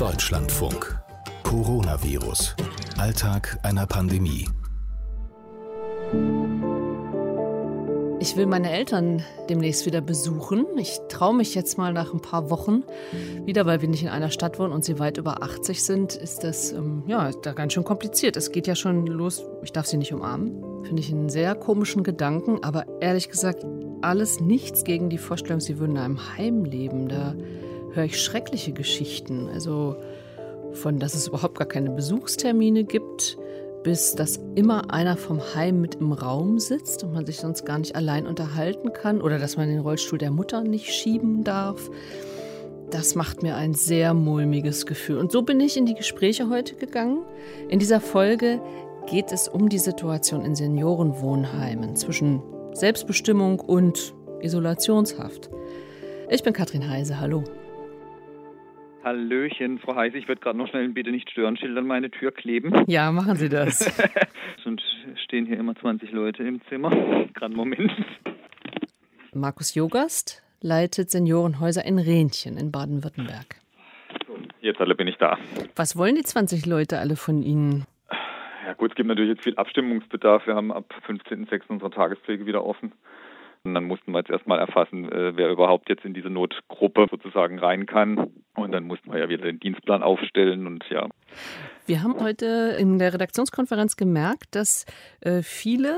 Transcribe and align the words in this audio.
Deutschlandfunk. 0.00 0.98
Coronavirus. 1.42 2.56
Alltag 2.96 3.58
einer 3.62 3.86
Pandemie. 3.86 4.48
Ich 8.18 8.34
will 8.34 8.46
meine 8.46 8.70
Eltern 8.70 9.22
demnächst 9.50 9.84
wieder 9.84 10.00
besuchen. 10.00 10.64
Ich 10.78 10.98
traue 11.10 11.34
mich 11.34 11.54
jetzt 11.54 11.76
mal 11.76 11.92
nach 11.92 12.14
ein 12.14 12.22
paar 12.22 12.48
Wochen 12.48 12.82
wieder, 13.44 13.66
weil 13.66 13.82
wir 13.82 13.90
nicht 13.90 14.02
in 14.02 14.08
einer 14.08 14.30
Stadt 14.30 14.58
wohnen 14.58 14.72
und 14.72 14.86
sie 14.86 14.98
weit 14.98 15.18
über 15.18 15.42
80 15.42 15.84
sind, 15.84 16.14
ist 16.16 16.44
das 16.44 16.72
ähm, 16.72 17.02
ja 17.06 17.30
da 17.42 17.52
ganz 17.52 17.74
schön 17.74 17.84
kompliziert. 17.84 18.38
Es 18.38 18.52
geht 18.52 18.66
ja 18.66 18.76
schon 18.76 19.06
los. 19.06 19.44
Ich 19.62 19.72
darf 19.72 19.84
sie 19.84 19.98
nicht 19.98 20.14
umarmen. 20.14 20.64
Finde 20.82 21.02
ich 21.02 21.12
einen 21.12 21.28
sehr 21.28 21.54
komischen 21.54 22.04
Gedanken, 22.04 22.64
aber 22.64 22.86
ehrlich 23.02 23.28
gesagt 23.28 23.66
alles 24.00 24.40
nichts 24.40 24.84
gegen 24.84 25.10
die 25.10 25.18
Vorstellung, 25.18 25.60
sie 25.60 25.78
würden 25.78 25.96
in 25.96 26.02
einem 26.02 26.38
Heim 26.38 26.64
leben. 26.64 27.06
Da 27.06 27.34
höre 27.94 28.04
ich 28.04 28.20
schreckliche 28.20 28.72
Geschichten. 28.72 29.48
Also 29.52 29.96
von, 30.72 30.98
dass 30.98 31.14
es 31.14 31.28
überhaupt 31.28 31.58
gar 31.58 31.66
keine 31.66 31.90
Besuchstermine 31.90 32.84
gibt, 32.84 33.36
bis 33.82 34.14
dass 34.14 34.40
immer 34.54 34.92
einer 34.92 35.16
vom 35.16 35.40
Heim 35.54 35.80
mit 35.80 35.96
im 35.96 36.12
Raum 36.12 36.58
sitzt 36.58 37.02
und 37.02 37.12
man 37.12 37.26
sich 37.26 37.38
sonst 37.38 37.64
gar 37.64 37.78
nicht 37.78 37.96
allein 37.96 38.26
unterhalten 38.26 38.92
kann 38.92 39.20
oder 39.20 39.38
dass 39.38 39.56
man 39.56 39.68
den 39.68 39.80
Rollstuhl 39.80 40.18
der 40.18 40.30
Mutter 40.30 40.62
nicht 40.62 40.92
schieben 40.92 41.44
darf. 41.44 41.90
Das 42.90 43.14
macht 43.14 43.42
mir 43.42 43.56
ein 43.56 43.72
sehr 43.72 44.14
mulmiges 44.14 44.84
Gefühl. 44.84 45.18
Und 45.18 45.32
so 45.32 45.42
bin 45.42 45.60
ich 45.60 45.76
in 45.76 45.86
die 45.86 45.94
Gespräche 45.94 46.50
heute 46.50 46.74
gegangen. 46.74 47.22
In 47.68 47.78
dieser 47.78 48.00
Folge 48.00 48.60
geht 49.06 49.32
es 49.32 49.48
um 49.48 49.68
die 49.68 49.78
Situation 49.78 50.44
in 50.44 50.54
Seniorenwohnheimen 50.54 51.96
zwischen 51.96 52.42
Selbstbestimmung 52.72 53.60
und 53.60 54.12
Isolationshaft. 54.40 55.50
Ich 56.28 56.42
bin 56.42 56.52
Katrin 56.52 56.88
Heise, 56.88 57.20
hallo. 57.20 57.44
Hallöchen, 59.02 59.78
Frau 59.78 59.94
Heise, 59.94 60.18
ich 60.18 60.28
würde 60.28 60.40
gerade 60.40 60.58
noch 60.58 60.68
schnell 60.68 60.84
ein 60.84 60.92
Bitte 60.92 61.10
nicht 61.10 61.30
stören 61.30 61.56
Schild 61.56 61.76
an 61.76 61.86
meine 61.86 62.10
Tür 62.10 62.32
kleben. 62.32 62.84
Ja, 62.86 63.10
machen 63.10 63.36
Sie 63.36 63.48
das. 63.48 63.78
Sonst 64.64 64.84
stehen 65.24 65.46
hier 65.46 65.58
immer 65.58 65.74
20 65.74 66.12
Leute 66.12 66.42
im 66.42 66.60
Zimmer. 66.68 66.90
Gerade 67.34 67.46
einen 67.46 67.56
Moment. 67.56 67.92
Markus 69.32 69.74
Jogast 69.74 70.42
leitet 70.60 71.10
Seniorenhäuser 71.10 71.84
in 71.84 71.98
Rentchen 71.98 72.58
in 72.58 72.70
Baden-Württemberg. 72.70 73.56
So, 74.26 74.36
jetzt 74.60 74.80
alle 74.80 74.94
bin 74.94 75.08
ich 75.08 75.16
da. 75.16 75.38
Was 75.76 75.96
wollen 75.96 76.16
die 76.16 76.22
20 76.22 76.66
Leute 76.66 76.98
alle 76.98 77.16
von 77.16 77.42
Ihnen? 77.42 77.86
Ja 78.66 78.74
gut, 78.74 78.90
es 78.90 78.96
gibt 78.96 79.08
natürlich 79.08 79.30
jetzt 79.30 79.44
viel 79.44 79.56
Abstimmungsbedarf. 79.56 80.46
Wir 80.46 80.54
haben 80.54 80.70
ab 80.70 80.94
15.06. 81.08 81.62
unsere 81.68 81.90
Tagespflege 81.90 82.44
wieder 82.44 82.64
offen. 82.64 82.92
Und 83.62 83.74
dann 83.74 83.84
mussten 83.84 84.12
wir 84.12 84.18
jetzt 84.18 84.30
erstmal 84.30 84.58
erfassen, 84.58 85.10
äh, 85.12 85.36
wer 85.36 85.50
überhaupt 85.50 85.88
jetzt 85.88 86.04
in 86.04 86.14
diese 86.14 86.30
Notgruppe 86.30 87.06
sozusagen 87.10 87.58
rein 87.58 87.86
kann. 87.86 88.30
Und 88.60 88.72
dann 88.72 88.84
mussten 88.84 89.12
wir 89.12 89.18
ja 89.18 89.28
wieder 89.28 89.44
den 89.44 89.60
Dienstplan 89.60 90.02
aufstellen 90.02 90.66
und 90.66 90.84
ja. 90.90 91.08
Wir 91.86 92.02
haben 92.02 92.20
heute 92.20 92.76
in 92.78 92.98
der 92.98 93.14
Redaktionskonferenz 93.14 93.96
gemerkt, 93.96 94.54
dass 94.54 94.86
äh, 95.20 95.42
viele 95.42 95.96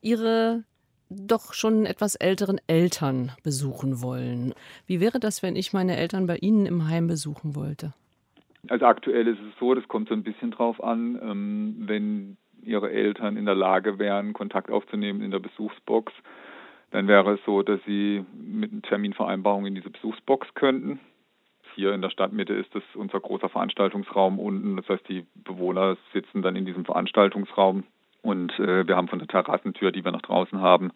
ihre 0.00 0.64
doch 1.08 1.52
schon 1.52 1.86
etwas 1.86 2.14
älteren 2.14 2.58
Eltern 2.66 3.32
besuchen 3.42 4.02
wollen. 4.02 4.54
Wie 4.86 5.00
wäre 5.00 5.20
das, 5.20 5.42
wenn 5.42 5.56
ich 5.56 5.72
meine 5.72 5.96
Eltern 5.96 6.26
bei 6.26 6.36
Ihnen 6.36 6.66
im 6.66 6.88
Heim 6.88 7.06
besuchen 7.06 7.54
wollte? 7.54 7.92
Also 8.68 8.86
aktuell 8.86 9.26
ist 9.26 9.40
es 9.40 9.58
so, 9.58 9.74
das 9.74 9.86
kommt 9.88 10.08
so 10.08 10.14
ein 10.14 10.22
bisschen 10.22 10.52
drauf 10.52 10.82
an, 10.82 11.18
ähm, 11.22 11.74
wenn 11.80 12.36
Ihre 12.62 12.92
Eltern 12.92 13.36
in 13.36 13.44
der 13.44 13.56
Lage 13.56 13.98
wären, 13.98 14.32
Kontakt 14.32 14.70
aufzunehmen 14.70 15.20
in 15.20 15.32
der 15.32 15.40
Besuchsbox, 15.40 16.12
dann 16.92 17.08
wäre 17.08 17.34
es 17.34 17.40
so, 17.44 17.62
dass 17.62 17.80
Sie 17.86 18.24
mit 18.32 18.70
einer 18.70 18.82
Terminvereinbarung 18.82 19.66
in 19.66 19.74
diese 19.74 19.90
Besuchsbox 19.90 20.54
könnten. 20.54 21.00
Hier 21.74 21.94
in 21.94 22.02
der 22.02 22.10
Stadtmitte 22.10 22.54
ist 22.54 22.74
das 22.74 22.82
unser 22.94 23.20
großer 23.20 23.48
Veranstaltungsraum 23.48 24.38
unten. 24.38 24.76
Das 24.76 24.88
heißt, 24.88 25.08
die 25.08 25.26
Bewohner 25.34 25.96
sitzen 26.12 26.42
dann 26.42 26.56
in 26.56 26.66
diesem 26.66 26.84
Veranstaltungsraum 26.84 27.84
und 28.22 28.56
äh, 28.58 28.86
wir 28.86 28.96
haben 28.96 29.08
von 29.08 29.18
der 29.18 29.28
Terrassentür, 29.28 29.90
die 29.90 30.04
wir 30.04 30.12
nach 30.12 30.22
draußen 30.22 30.60
haben, 30.60 30.92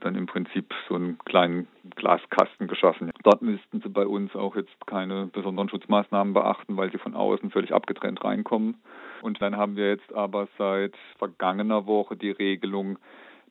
dann 0.00 0.14
im 0.14 0.26
Prinzip 0.26 0.74
so 0.88 0.94
einen 0.94 1.18
kleinen 1.24 1.66
Glaskasten 1.96 2.68
geschaffen. 2.68 3.10
Dort 3.22 3.40
müssten 3.40 3.80
sie 3.80 3.88
bei 3.88 4.06
uns 4.06 4.36
auch 4.36 4.56
jetzt 4.56 4.86
keine 4.86 5.26
besonderen 5.26 5.70
Schutzmaßnahmen 5.70 6.34
beachten, 6.34 6.76
weil 6.76 6.92
sie 6.92 6.98
von 6.98 7.14
außen 7.14 7.50
völlig 7.50 7.72
abgetrennt 7.72 8.22
reinkommen. 8.22 8.76
Und 9.22 9.40
dann 9.40 9.56
haben 9.56 9.76
wir 9.76 9.88
jetzt 9.88 10.12
aber 10.12 10.48
seit 10.58 10.94
vergangener 11.18 11.86
Woche 11.86 12.14
die 12.14 12.30
Regelung, 12.30 12.98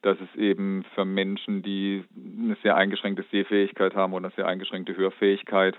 dass 0.03 0.17
es 0.19 0.39
eben 0.39 0.85
für 0.93 1.03
Menschen, 1.03 1.63
die 1.63 2.03
eine 2.15 2.55
sehr 2.61 2.75
eingeschränkte 2.75 3.25
Sehfähigkeit 3.31 3.95
haben 3.95 4.13
oder 4.13 4.25
eine 4.25 4.35
sehr 4.35 4.45
eingeschränkte 4.45 4.95
Hörfähigkeit 4.95 5.75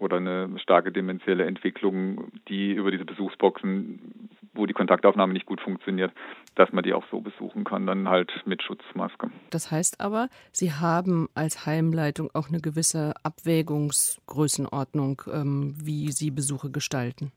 oder 0.00 0.16
eine 0.16 0.58
starke 0.58 0.90
dementielle 0.90 1.44
Entwicklung, 1.44 2.32
die 2.48 2.72
über 2.72 2.90
diese 2.90 3.04
Besuchsboxen, 3.04 4.30
wo 4.54 4.66
die 4.66 4.72
Kontaktaufnahme 4.72 5.32
nicht 5.32 5.46
gut 5.46 5.60
funktioniert, 5.60 6.12
dass 6.56 6.72
man 6.72 6.82
die 6.82 6.92
auch 6.92 7.04
so 7.10 7.20
besuchen 7.20 7.64
kann, 7.64 7.86
dann 7.86 8.08
halt 8.08 8.32
mit 8.46 8.62
Schutzmaske. 8.62 9.30
Das 9.50 9.70
heißt 9.70 10.00
aber, 10.00 10.28
Sie 10.52 10.72
haben 10.72 11.28
als 11.34 11.66
Heimleitung 11.66 12.30
auch 12.34 12.48
eine 12.48 12.60
gewisse 12.60 13.14
Abwägungsgrößenordnung, 13.22 15.22
ähm, 15.32 15.74
wie 15.80 16.10
Sie 16.10 16.30
Besuche 16.30 16.70
gestalten. 16.70 17.32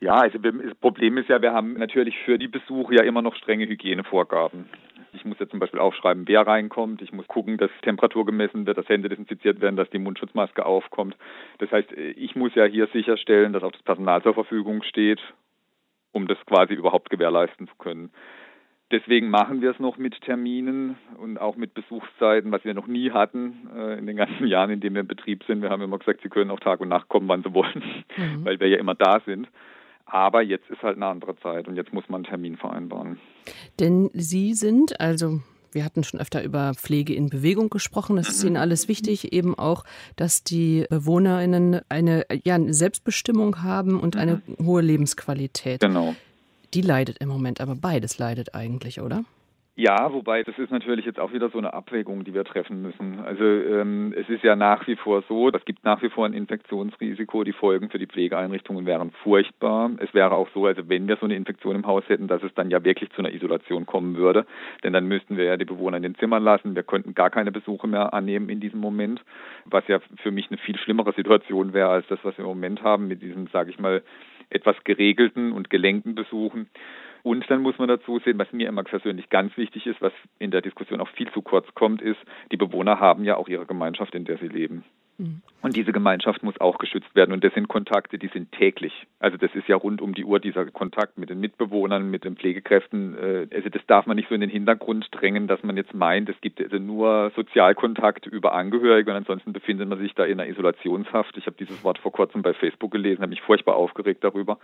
Ja, 0.00 0.14
also 0.14 0.38
das 0.38 0.52
Problem 0.80 1.16
ist 1.16 1.28
ja, 1.28 1.40
wir 1.40 1.52
haben 1.52 1.74
natürlich 1.74 2.16
für 2.24 2.36
die 2.36 2.48
Besuche 2.48 2.96
ja 2.96 3.04
immer 3.04 3.22
noch 3.22 3.36
strenge 3.36 3.68
Hygienevorgaben. 3.68 4.66
Ich 5.14 5.24
muss 5.24 5.38
ja 5.38 5.48
zum 5.48 5.60
Beispiel 5.60 5.80
aufschreiben, 5.80 6.26
wer 6.26 6.46
reinkommt. 6.46 7.02
Ich 7.02 7.12
muss 7.12 7.28
gucken, 7.28 7.58
dass 7.58 7.70
Temperatur 7.82 8.24
gemessen 8.24 8.66
wird, 8.66 8.78
dass 8.78 8.88
Hände 8.88 9.08
desinfiziert 9.08 9.60
werden, 9.60 9.76
dass 9.76 9.90
die 9.90 9.98
Mundschutzmaske 9.98 10.64
aufkommt. 10.64 11.16
Das 11.58 11.70
heißt, 11.70 11.92
ich 11.92 12.34
muss 12.34 12.54
ja 12.54 12.64
hier 12.64 12.86
sicherstellen, 12.88 13.52
dass 13.52 13.62
auch 13.62 13.72
das 13.72 13.82
Personal 13.82 14.22
zur 14.22 14.34
Verfügung 14.34 14.82
steht, 14.82 15.20
um 16.12 16.26
das 16.26 16.38
quasi 16.46 16.74
überhaupt 16.74 17.10
gewährleisten 17.10 17.68
zu 17.68 17.74
können. 17.76 18.10
Deswegen 18.92 19.30
machen 19.30 19.62
wir 19.62 19.70
es 19.70 19.78
noch 19.78 19.96
mit 19.96 20.20
Terminen 20.20 20.96
und 21.16 21.38
auch 21.38 21.56
mit 21.56 21.72
Besuchszeiten, 21.72 22.52
was 22.52 22.62
wir 22.62 22.74
noch 22.74 22.86
nie 22.86 23.10
hatten 23.10 23.70
äh, 23.74 23.98
in 23.98 24.06
den 24.06 24.16
ganzen 24.18 24.46
Jahren, 24.48 24.70
in 24.70 24.80
denen 24.80 24.94
wir 24.94 25.00
im 25.00 25.08
Betrieb 25.08 25.44
sind. 25.44 25.62
Wir 25.62 25.70
haben 25.70 25.82
immer 25.82 25.98
gesagt, 25.98 26.20
Sie 26.22 26.28
können 26.28 26.50
auch 26.50 26.60
Tag 26.60 26.80
und 26.80 26.90
Nacht 26.90 27.08
kommen, 27.08 27.26
wann 27.26 27.42
Sie 27.42 27.54
wollen, 27.54 28.04
mhm. 28.16 28.44
weil 28.44 28.60
wir 28.60 28.68
ja 28.68 28.76
immer 28.76 28.94
da 28.94 29.20
sind. 29.24 29.48
Aber 30.12 30.42
jetzt 30.42 30.68
ist 30.68 30.82
halt 30.82 30.96
eine 30.96 31.06
andere 31.06 31.36
Zeit 31.38 31.66
und 31.66 31.76
jetzt 31.76 31.94
muss 31.94 32.06
man 32.10 32.16
einen 32.16 32.24
Termin 32.24 32.58
vereinbaren. 32.58 33.18
Denn 33.80 34.10
Sie 34.12 34.52
sind, 34.52 35.00
also 35.00 35.40
wir 35.72 35.86
hatten 35.86 36.04
schon 36.04 36.20
öfter 36.20 36.44
über 36.44 36.74
Pflege 36.74 37.14
in 37.14 37.30
Bewegung 37.30 37.70
gesprochen. 37.70 38.16
Das 38.16 38.28
ist 38.28 38.44
Ihnen 38.44 38.52
mhm. 38.52 38.60
alles 38.60 38.88
wichtig, 38.88 39.32
eben 39.32 39.58
auch, 39.58 39.84
dass 40.16 40.44
die 40.44 40.84
BewohnerInnen 40.90 41.80
eine, 41.88 42.26
ja, 42.44 42.56
eine 42.56 42.74
Selbstbestimmung 42.74 43.62
haben 43.62 43.98
und 43.98 44.16
eine 44.16 44.42
mhm. 44.46 44.66
hohe 44.66 44.82
Lebensqualität. 44.82 45.80
Genau. 45.80 46.14
Die 46.74 46.82
leidet 46.82 47.16
im 47.18 47.30
Moment, 47.30 47.62
aber 47.62 47.74
beides 47.74 48.18
leidet 48.18 48.54
eigentlich, 48.54 49.00
oder? 49.00 49.24
Ja, 49.74 50.12
wobei 50.12 50.42
das 50.42 50.58
ist 50.58 50.70
natürlich 50.70 51.06
jetzt 51.06 51.18
auch 51.18 51.32
wieder 51.32 51.48
so 51.48 51.56
eine 51.56 51.72
Abwägung, 51.72 52.24
die 52.24 52.34
wir 52.34 52.44
treffen 52.44 52.82
müssen. 52.82 53.20
Also 53.20 53.42
ähm, 53.42 54.12
es 54.14 54.28
ist 54.28 54.44
ja 54.44 54.54
nach 54.54 54.86
wie 54.86 54.96
vor 54.96 55.22
so, 55.28 55.48
es 55.48 55.64
gibt 55.64 55.82
nach 55.82 56.02
wie 56.02 56.10
vor 56.10 56.26
ein 56.26 56.34
Infektionsrisiko. 56.34 57.42
Die 57.42 57.54
Folgen 57.54 57.88
für 57.88 57.98
die 57.98 58.06
Pflegeeinrichtungen 58.06 58.84
wären 58.84 59.12
furchtbar. 59.22 59.90
Es 59.96 60.12
wäre 60.12 60.32
auch 60.32 60.48
so, 60.52 60.66
also 60.66 60.90
wenn 60.90 61.08
wir 61.08 61.16
so 61.16 61.24
eine 61.24 61.36
Infektion 61.36 61.74
im 61.74 61.86
Haus 61.86 62.06
hätten, 62.08 62.28
dass 62.28 62.42
es 62.42 62.52
dann 62.52 62.70
ja 62.70 62.84
wirklich 62.84 63.12
zu 63.12 63.20
einer 63.20 63.32
Isolation 63.32 63.86
kommen 63.86 64.16
würde. 64.16 64.44
Denn 64.84 64.92
dann 64.92 65.08
müssten 65.08 65.38
wir 65.38 65.44
ja 65.44 65.56
die 65.56 65.64
Bewohner 65.64 65.96
in 65.96 66.02
den 66.02 66.16
Zimmern 66.16 66.44
lassen. 66.44 66.74
Wir 66.74 66.82
könnten 66.82 67.14
gar 67.14 67.30
keine 67.30 67.50
Besuche 67.50 67.88
mehr 67.88 68.12
annehmen 68.12 68.50
in 68.50 68.60
diesem 68.60 68.80
Moment, 68.80 69.24
was 69.64 69.88
ja 69.88 70.00
für 70.22 70.32
mich 70.32 70.50
eine 70.50 70.58
viel 70.58 70.76
schlimmere 70.76 71.14
Situation 71.14 71.72
wäre 71.72 71.88
als 71.88 72.06
das, 72.08 72.18
was 72.24 72.36
wir 72.36 72.44
im 72.44 72.50
Moment 72.50 72.82
haben 72.82 73.08
mit 73.08 73.22
diesem, 73.22 73.46
sage 73.46 73.70
ich 73.70 73.78
mal, 73.78 74.02
etwas 74.50 74.76
geregelten 74.84 75.52
und 75.52 75.70
gelenkten 75.70 76.14
Besuchen. 76.14 76.68
Und 77.22 77.48
dann 77.48 77.62
muss 77.62 77.78
man 77.78 77.88
dazu 77.88 78.18
sehen, 78.18 78.38
was 78.38 78.52
mir 78.52 78.68
immer 78.68 78.82
persönlich 78.82 79.28
ganz 79.28 79.56
wichtig 79.56 79.86
ist, 79.86 80.00
was 80.02 80.12
in 80.38 80.50
der 80.50 80.60
Diskussion 80.60 81.00
auch 81.00 81.08
viel 81.08 81.30
zu 81.32 81.42
kurz 81.42 81.66
kommt, 81.74 82.02
ist, 82.02 82.18
die 82.50 82.56
Bewohner 82.56 82.98
haben 82.98 83.24
ja 83.24 83.36
auch 83.36 83.48
ihre 83.48 83.66
Gemeinschaft, 83.66 84.14
in 84.14 84.24
der 84.24 84.38
sie 84.38 84.48
leben. 84.48 84.84
Mhm. 85.18 85.42
Und 85.60 85.76
diese 85.76 85.92
Gemeinschaft 85.92 86.42
muss 86.42 86.60
auch 86.60 86.78
geschützt 86.78 87.14
werden. 87.14 87.32
Und 87.32 87.44
das 87.44 87.54
sind 87.54 87.68
Kontakte, 87.68 88.18
die 88.18 88.28
sind 88.28 88.50
täglich. 88.52 89.06
Also 89.20 89.36
das 89.36 89.54
ist 89.54 89.68
ja 89.68 89.76
rund 89.76 90.02
um 90.02 90.14
die 90.14 90.24
Uhr 90.24 90.40
dieser 90.40 90.66
Kontakt 90.66 91.18
mit 91.18 91.30
den 91.30 91.38
Mitbewohnern, 91.40 92.10
mit 92.10 92.24
den 92.24 92.36
Pflegekräften. 92.36 93.16
Äh, 93.16 93.46
also 93.54 93.68
das 93.68 93.82
darf 93.86 94.06
man 94.06 94.16
nicht 94.16 94.28
so 94.28 94.34
in 94.34 94.40
den 94.40 94.50
Hintergrund 94.50 95.08
drängen, 95.12 95.46
dass 95.46 95.62
man 95.62 95.76
jetzt 95.76 95.94
meint, 95.94 96.28
es 96.28 96.40
gibt 96.40 96.60
also 96.60 96.78
nur 96.78 97.30
Sozialkontakt 97.36 98.26
über 98.26 98.54
Angehörige 98.54 99.10
und 99.10 99.16
ansonsten 99.16 99.52
befindet 99.52 99.88
man 99.88 99.98
sich 99.98 100.14
da 100.14 100.24
in 100.24 100.40
einer 100.40 100.50
Isolationshaft. 100.50 101.36
Ich 101.36 101.46
habe 101.46 101.56
dieses 101.58 101.84
Wort 101.84 101.98
vor 101.98 102.12
kurzem 102.12 102.42
bei 102.42 102.54
Facebook 102.54 102.90
gelesen, 102.90 103.22
habe 103.22 103.30
mich 103.30 103.42
furchtbar 103.42 103.76
aufgeregt 103.76 104.24
darüber. 104.24 104.58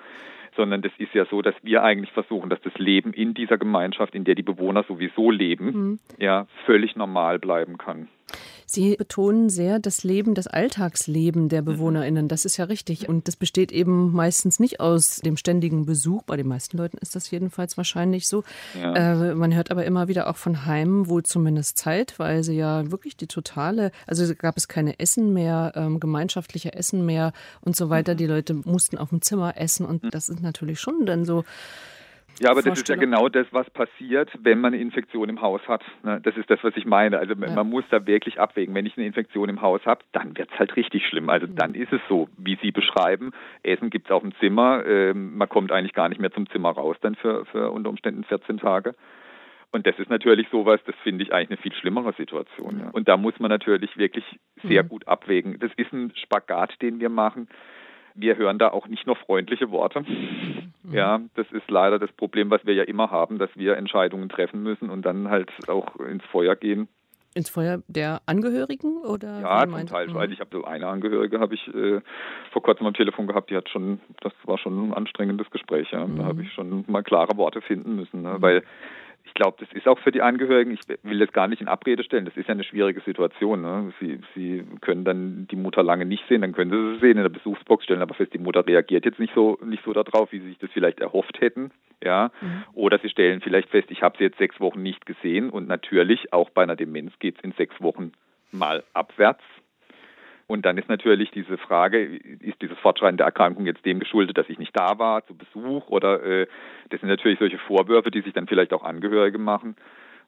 Sondern 0.56 0.82
das 0.82 0.92
ist 0.98 1.14
ja 1.14 1.24
so, 1.26 1.42
dass 1.42 1.54
wir 1.62 1.84
eigentlich 1.84 2.10
versuchen, 2.10 2.50
dass 2.50 2.60
das 2.62 2.76
Leben 2.78 3.12
in 3.12 3.34
dieser 3.34 3.58
Gemeinschaft, 3.58 4.14
in 4.14 4.24
der 4.24 4.34
die 4.34 4.42
Bewohner 4.42 4.82
sowieso 4.82 5.30
leben, 5.30 5.66
mhm. 5.66 5.98
ja 6.18 6.46
völlig 6.66 6.96
normal 6.96 7.38
bleiben 7.38 7.78
kann. 7.78 8.08
Sie 8.70 8.96
betonen 8.96 9.48
sehr 9.48 9.78
das 9.78 10.04
Leben, 10.04 10.34
das 10.34 10.46
Alltagsleben 10.46 11.48
der 11.48 11.62
BewohnerInnen. 11.62 12.28
Das 12.28 12.44
ist 12.44 12.58
ja 12.58 12.66
richtig. 12.66 13.08
Und 13.08 13.26
das 13.26 13.34
besteht 13.34 13.72
eben 13.72 14.12
meistens 14.12 14.60
nicht 14.60 14.78
aus 14.78 15.16
dem 15.24 15.38
ständigen 15.38 15.86
Besuch. 15.86 16.22
Bei 16.24 16.36
den 16.36 16.46
meisten 16.46 16.76
Leuten 16.76 16.98
ist 16.98 17.16
das 17.16 17.30
jedenfalls 17.30 17.78
wahrscheinlich 17.78 18.28
so. 18.28 18.44
Ja. 18.78 18.92
Äh, 18.94 19.34
man 19.34 19.54
hört 19.54 19.70
aber 19.70 19.86
immer 19.86 20.08
wieder 20.08 20.28
auch 20.28 20.36
von 20.36 20.66
Heimen, 20.66 21.08
wo 21.08 21.22
zumindest 21.22 21.78
zeitweise 21.78 22.52
ja 22.52 22.90
wirklich 22.90 23.16
die 23.16 23.26
totale, 23.26 23.90
also 24.06 24.34
gab 24.34 24.58
es 24.58 24.68
keine 24.68 25.00
Essen 25.00 25.32
mehr, 25.32 25.72
ähm, 25.74 25.98
gemeinschaftliche 25.98 26.74
Essen 26.74 27.06
mehr 27.06 27.32
und 27.62 27.74
so 27.74 27.88
weiter. 27.88 28.14
Die 28.14 28.26
Leute 28.26 28.52
mussten 28.52 28.98
auf 28.98 29.08
dem 29.08 29.22
Zimmer 29.22 29.56
essen 29.56 29.86
und 29.86 30.12
das 30.12 30.28
ist 30.28 30.42
natürlich 30.42 30.78
schon 30.78 31.06
dann 31.06 31.24
so 31.24 31.42
ja, 32.40 32.50
aber 32.50 32.62
das 32.62 32.78
ist 32.78 32.88
ja 32.88 32.96
genau 32.96 33.28
das, 33.28 33.46
was 33.50 33.68
passiert, 33.70 34.30
wenn 34.40 34.60
man 34.60 34.72
eine 34.72 34.82
Infektion 34.82 35.28
im 35.28 35.40
Haus 35.40 35.60
hat. 35.66 35.82
Ne? 36.02 36.20
Das 36.22 36.36
ist 36.36 36.48
das, 36.50 36.62
was 36.62 36.76
ich 36.76 36.86
meine. 36.86 37.18
Also 37.18 37.34
ja. 37.34 37.50
man 37.54 37.68
muss 37.68 37.84
da 37.90 38.06
wirklich 38.06 38.40
abwägen. 38.40 38.74
Wenn 38.74 38.86
ich 38.86 38.96
eine 38.96 39.06
Infektion 39.06 39.48
im 39.48 39.60
Haus 39.60 39.84
habe, 39.86 40.04
dann 40.12 40.36
wird 40.36 40.50
es 40.52 40.58
halt 40.58 40.76
richtig 40.76 41.06
schlimm. 41.06 41.30
Also 41.30 41.46
dann 41.46 41.74
ist 41.74 41.92
es 41.92 42.00
so, 42.08 42.28
wie 42.36 42.58
Sie 42.62 42.70
beschreiben. 42.70 43.32
Essen 43.62 43.90
gibt 43.90 44.06
es 44.06 44.12
auf 44.12 44.22
dem 44.22 44.34
Zimmer. 44.40 44.84
Ähm, 44.86 45.36
man 45.36 45.48
kommt 45.48 45.72
eigentlich 45.72 45.94
gar 45.94 46.08
nicht 46.08 46.20
mehr 46.20 46.32
zum 46.32 46.48
Zimmer 46.50 46.70
raus 46.70 46.96
dann 47.00 47.14
für, 47.14 47.44
für 47.46 47.70
unter 47.70 47.90
Umständen 47.90 48.24
14 48.24 48.58
Tage. 48.58 48.94
Und 49.70 49.86
das 49.86 49.98
ist 49.98 50.08
natürlich 50.08 50.48
sowas, 50.50 50.80
das 50.86 50.94
finde 51.02 51.24
ich 51.24 51.32
eigentlich 51.32 51.50
eine 51.50 51.58
viel 51.58 51.74
schlimmere 51.74 52.14
Situation. 52.14 52.80
Ja. 52.80 52.90
Und 52.90 53.06
da 53.08 53.16
muss 53.16 53.38
man 53.38 53.50
natürlich 53.50 53.96
wirklich 53.98 54.24
sehr 54.62 54.82
mhm. 54.82 54.88
gut 54.88 55.08
abwägen. 55.08 55.58
Das 55.58 55.70
ist 55.76 55.92
ein 55.92 56.12
Spagat, 56.14 56.80
den 56.80 57.00
wir 57.00 57.10
machen 57.10 57.48
wir 58.20 58.36
hören 58.36 58.58
da 58.58 58.68
auch 58.68 58.88
nicht 58.88 59.06
nur 59.06 59.16
freundliche 59.16 59.70
Worte. 59.70 60.00
Mhm. 60.00 60.94
Ja, 60.94 61.20
das 61.34 61.46
ist 61.52 61.70
leider 61.70 61.98
das 61.98 62.10
Problem, 62.12 62.50
was 62.50 62.64
wir 62.66 62.74
ja 62.74 62.84
immer 62.84 63.10
haben, 63.10 63.38
dass 63.38 63.50
wir 63.54 63.76
Entscheidungen 63.76 64.28
treffen 64.28 64.62
müssen 64.62 64.90
und 64.90 65.02
dann 65.02 65.28
halt 65.28 65.50
auch 65.68 65.96
ins 65.96 66.24
Feuer 66.24 66.56
gehen. 66.56 66.88
Ins 67.34 67.50
Feuer 67.50 67.82
der 67.88 68.20
Angehörigen 68.26 68.98
oder? 68.98 69.40
Ja, 69.40 69.68
zum 69.68 69.86
Teil. 69.86 70.08
Also 70.08 70.32
ich 70.32 70.40
habe 70.40 70.50
so 70.50 70.64
eine 70.64 70.86
Angehörige 70.88 71.38
habe 71.38 71.54
ich 71.54 71.68
äh, 71.68 72.00
vor 72.52 72.62
kurzem 72.62 72.86
am 72.86 72.94
Telefon 72.94 73.26
gehabt, 73.26 73.50
die 73.50 73.56
hat 73.56 73.68
schon, 73.68 74.00
das 74.22 74.32
war 74.44 74.58
schon 74.58 74.88
ein 74.88 74.94
anstrengendes 74.94 75.50
Gespräch. 75.50 75.90
Ja. 75.92 76.06
Mhm. 76.06 76.16
Da 76.16 76.24
habe 76.24 76.42
ich 76.42 76.52
schon 76.52 76.84
mal 76.88 77.02
klare 77.02 77.36
Worte 77.36 77.60
finden 77.60 77.96
müssen, 77.96 78.22
ne? 78.22 78.34
mhm. 78.34 78.42
weil 78.42 78.62
glaube, 79.38 79.56
das 79.60 79.72
ist 79.72 79.86
auch 79.86 79.98
für 80.00 80.10
die 80.10 80.20
Angehörigen, 80.20 80.72
ich 80.72 80.80
will 81.04 81.18
das 81.20 81.32
gar 81.32 81.46
nicht 81.46 81.62
in 81.62 81.68
Abrede 81.68 82.02
stellen, 82.02 82.24
das 82.24 82.36
ist 82.36 82.48
ja 82.48 82.54
eine 82.54 82.64
schwierige 82.64 83.00
Situation. 83.00 83.62
Ne? 83.62 83.92
Sie, 84.00 84.20
sie 84.34 84.64
können 84.80 85.04
dann 85.04 85.46
die 85.48 85.56
Mutter 85.56 85.82
lange 85.82 86.04
nicht 86.04 86.24
sehen, 86.28 86.42
dann 86.42 86.52
können 86.52 86.70
sie 86.70 86.94
sie 86.94 87.00
sehen 87.00 87.16
in 87.16 87.22
der 87.22 87.28
Besuchsbox 87.28 87.84
stellen, 87.84 88.02
aber 88.02 88.14
fest, 88.14 88.34
die 88.34 88.38
Mutter 88.38 88.66
reagiert 88.66 89.04
jetzt 89.04 89.20
nicht 89.20 89.32
so 89.34 89.56
nicht 89.64 89.84
so 89.84 89.92
darauf, 89.92 90.32
wie 90.32 90.40
sie 90.40 90.48
sich 90.48 90.58
das 90.58 90.70
vielleicht 90.72 91.00
erhofft 91.00 91.40
hätten. 91.40 91.70
Ja? 92.02 92.32
Mhm. 92.40 92.64
Oder 92.74 92.98
sie 92.98 93.08
stellen 93.08 93.40
vielleicht 93.40 93.70
fest, 93.70 93.90
ich 93.90 94.02
habe 94.02 94.18
sie 94.18 94.24
jetzt 94.24 94.38
sechs 94.38 94.58
Wochen 94.58 94.82
nicht 94.82 95.06
gesehen 95.06 95.50
und 95.50 95.68
natürlich 95.68 96.32
auch 96.32 96.50
bei 96.50 96.64
einer 96.64 96.76
Demenz 96.76 97.16
geht 97.20 97.38
es 97.38 97.44
in 97.44 97.52
sechs 97.52 97.80
Wochen 97.80 98.12
mal 98.50 98.82
abwärts. 98.92 99.42
Und 100.48 100.64
dann 100.64 100.78
ist 100.78 100.88
natürlich 100.88 101.30
diese 101.30 101.58
Frage, 101.58 102.02
ist 102.06 102.60
dieses 102.62 102.78
Fortschreiten 102.78 103.18
der 103.18 103.26
Erkrankung 103.26 103.66
jetzt 103.66 103.84
dem 103.84 104.00
geschuldet, 104.00 104.38
dass 104.38 104.48
ich 104.48 104.58
nicht 104.58 104.74
da 104.74 104.98
war 104.98 105.24
zu 105.26 105.36
Besuch 105.36 105.88
oder 105.88 106.22
äh, 106.22 106.46
das 106.88 107.00
sind 107.00 107.10
natürlich 107.10 107.38
solche 107.38 107.58
Vorwürfe, 107.58 108.10
die 108.10 108.22
sich 108.22 108.32
dann 108.32 108.46
vielleicht 108.46 108.72
auch 108.72 108.82
Angehörige 108.82 109.38
machen. 109.38 109.76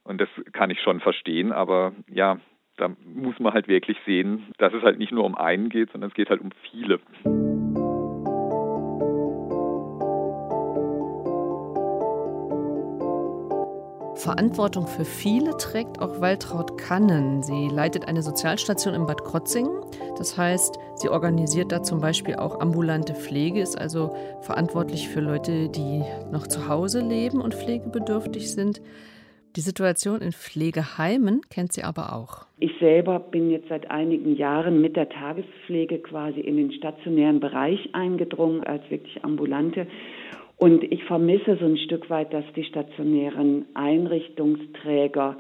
Und 0.05 0.21
das 0.21 0.29
kann 0.53 0.71
ich 0.71 0.81
schon 0.81 1.01
verstehen, 1.01 1.53
aber 1.53 1.93
ja, 2.07 2.39
da 2.77 2.91
muss 3.05 3.39
man 3.39 3.55
halt 3.55 3.67
wirklich 3.67 3.97
sehen, 4.05 4.53
dass 4.59 4.75
es 4.75 4.83
halt 4.83 4.99
nicht 4.99 5.13
nur 5.13 5.25
um 5.25 5.37
einen 5.37 5.71
geht, 5.71 5.91
sondern 5.91 6.11
es 6.11 6.15
geht 6.15 6.29
halt 6.29 6.43
um 6.43 6.51
viele. 6.71 7.01
Verantwortung 14.21 14.87
für 14.87 15.07
viele 15.07 15.57
trägt 15.57 16.03
auch 16.03 16.21
Waltraud 16.21 16.77
Kannen. 16.77 17.43
Sie 17.43 17.69
leitet 17.69 18.07
eine 18.07 18.21
Sozialstation 18.21 18.93
in 18.93 19.07
Bad 19.07 19.25
Krotzingen. 19.25 19.81
Das 20.19 20.37
heißt, 20.37 20.79
sie 20.97 21.09
organisiert 21.09 21.73
da 21.73 21.83
zum 21.83 22.03
Beispiel 22.03 22.35
auch 22.35 22.61
ambulante 22.61 23.15
Pflege, 23.15 23.63
ist 23.63 23.81
also 23.81 24.15
verantwortlich 24.43 25.09
für 25.09 25.21
Leute, 25.21 25.71
die 25.71 26.03
noch 26.31 26.47
zu 26.47 26.69
Hause 26.69 27.01
leben 27.01 27.41
und 27.41 27.55
pflegebedürftig 27.55 28.53
sind. 28.53 28.83
Die 29.57 29.63
Situation 29.63 30.21
in 30.21 30.33
Pflegeheimen 30.33 31.41
kennt 31.49 31.73
sie 31.73 31.83
aber 31.83 32.13
auch. 32.13 32.47
Ich 32.59 32.73
selber 32.79 33.19
bin 33.21 33.51
jetzt 33.51 33.69
seit 33.69 33.91
einigen 33.91 34.37
Jahren 34.37 34.83
mit 34.83 34.97
der 34.97 35.09
Tagespflege 35.09 35.99
quasi 35.99 36.41
in 36.41 36.59
den 36.59 36.73
stationären 36.73 37.41
Bereich 37.41 37.89
eingedrungen 37.95 38.63
als 38.65 38.83
wirklich 38.91 39.25
ambulante 39.25 39.87
und 40.61 40.85
ich 40.85 41.03
vermisse 41.05 41.57
so 41.57 41.65
ein 41.65 41.79
Stück 41.79 42.11
weit, 42.11 42.35
dass 42.35 42.45
die 42.55 42.65
stationären 42.65 43.65
Einrichtungsträger 43.73 45.39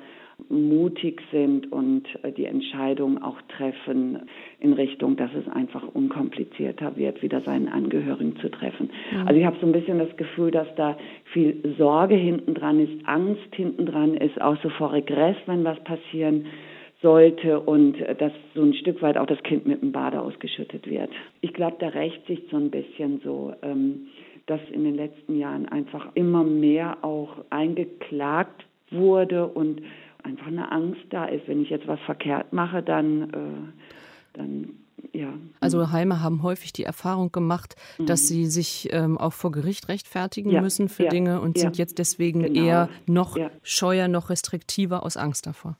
mutig 0.48 1.20
sind 1.30 1.70
und 1.70 2.04
äh, 2.22 2.32
die 2.32 2.46
Entscheidung 2.46 3.22
auch 3.22 3.36
treffen 3.54 4.22
in 4.60 4.72
Richtung, 4.72 5.16
dass 5.16 5.30
es 5.34 5.46
einfach 5.52 5.86
unkomplizierter 5.92 6.96
wird, 6.96 7.20
wieder 7.20 7.42
seinen 7.42 7.68
Angehörigen 7.68 8.36
zu 8.36 8.50
treffen. 8.50 8.88
Mhm. 9.12 9.26
Also 9.26 9.38
ich 9.38 9.44
habe 9.44 9.58
so 9.60 9.66
ein 9.66 9.72
bisschen 9.72 9.98
das 9.98 10.16
Gefühl, 10.16 10.52
dass 10.52 10.74
da 10.76 10.96
viel 11.34 11.74
Sorge 11.76 12.14
hinten 12.14 12.54
dran 12.54 12.80
ist, 12.80 13.06
Angst 13.06 13.54
hinten 13.54 13.84
dran 13.84 14.14
ist, 14.14 14.40
auch 14.40 14.56
so 14.62 14.70
vor 14.70 14.94
Regress, 14.94 15.36
wenn 15.44 15.64
was 15.64 15.78
passieren 15.84 16.46
sollte 17.02 17.60
und 17.60 18.00
äh, 18.00 18.14
dass 18.14 18.32
so 18.54 18.62
ein 18.62 18.72
Stück 18.72 19.02
weit 19.02 19.18
auch 19.18 19.26
das 19.26 19.42
Kind 19.42 19.66
mit 19.66 19.82
dem 19.82 19.92
Bade 19.92 20.18
ausgeschüttet 20.18 20.88
wird. 20.88 21.10
Ich 21.42 21.52
glaube, 21.52 21.76
da 21.78 21.88
rächt 21.88 22.26
sich 22.26 22.40
so 22.50 22.56
ein 22.56 22.70
bisschen 22.70 23.20
so. 23.22 23.52
Ähm, 23.60 24.06
dass 24.46 24.60
in 24.70 24.84
den 24.84 24.94
letzten 24.94 25.38
Jahren 25.38 25.68
einfach 25.68 26.08
immer 26.14 26.44
mehr 26.44 26.98
auch 27.02 27.44
eingeklagt 27.50 28.64
wurde 28.90 29.46
und 29.46 29.82
einfach 30.22 30.46
eine 30.46 30.70
Angst 30.70 31.02
da 31.10 31.26
ist. 31.26 31.46
Wenn 31.48 31.62
ich 31.62 31.70
jetzt 31.70 31.86
was 31.86 32.00
verkehrt 32.00 32.52
mache, 32.52 32.82
dann, 32.82 33.30
äh, 33.30 34.38
dann 34.38 34.68
ja. 35.12 35.32
Also 35.60 35.92
Heime 35.92 36.22
haben 36.22 36.42
häufig 36.42 36.72
die 36.72 36.84
Erfahrung 36.84 37.32
gemacht, 37.32 37.74
mhm. 37.98 38.06
dass 38.06 38.28
sie 38.28 38.46
sich 38.46 38.88
ähm, 38.92 39.18
auch 39.18 39.32
vor 39.32 39.50
Gericht 39.50 39.88
rechtfertigen 39.88 40.50
ja, 40.50 40.60
müssen 40.60 40.88
für 40.88 41.04
ja, 41.04 41.10
Dinge 41.10 41.40
und 41.40 41.58
sind 41.58 41.78
jetzt 41.78 41.98
deswegen 41.98 42.42
genau. 42.42 42.60
eher 42.60 42.88
noch 43.06 43.38
scheuer, 43.62 44.08
noch 44.08 44.30
restriktiver 44.30 45.04
aus 45.04 45.16
Angst 45.16 45.46
davor. 45.46 45.76